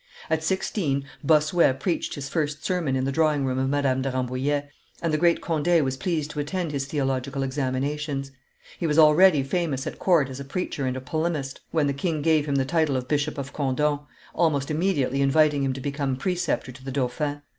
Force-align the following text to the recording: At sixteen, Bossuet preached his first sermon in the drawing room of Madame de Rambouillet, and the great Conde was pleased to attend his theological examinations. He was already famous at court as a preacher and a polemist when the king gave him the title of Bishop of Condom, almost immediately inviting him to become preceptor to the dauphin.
At 0.31 0.43
sixteen, 0.43 1.05
Bossuet 1.23 1.79
preached 1.79 2.15
his 2.15 2.27
first 2.27 2.65
sermon 2.65 2.95
in 2.95 3.03
the 3.05 3.11
drawing 3.11 3.45
room 3.45 3.59
of 3.59 3.69
Madame 3.69 4.01
de 4.01 4.09
Rambouillet, 4.11 4.67
and 4.99 5.13
the 5.13 5.17
great 5.19 5.41
Conde 5.41 5.79
was 5.83 5.95
pleased 5.95 6.31
to 6.31 6.39
attend 6.39 6.71
his 6.71 6.87
theological 6.87 7.43
examinations. 7.43 8.31
He 8.79 8.87
was 8.87 8.97
already 8.97 9.43
famous 9.43 9.85
at 9.85 9.99
court 9.99 10.27
as 10.29 10.39
a 10.39 10.43
preacher 10.43 10.87
and 10.87 10.97
a 10.97 11.01
polemist 11.01 11.59
when 11.69 11.85
the 11.85 11.93
king 11.93 12.23
gave 12.23 12.47
him 12.47 12.55
the 12.55 12.65
title 12.65 12.97
of 12.97 13.07
Bishop 13.07 13.37
of 13.37 13.53
Condom, 13.53 13.99
almost 14.33 14.71
immediately 14.71 15.21
inviting 15.21 15.61
him 15.63 15.73
to 15.73 15.81
become 15.81 16.15
preceptor 16.15 16.71
to 16.71 16.83
the 16.83 16.91
dauphin. 16.91 17.43